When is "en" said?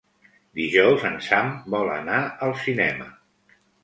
1.09-1.17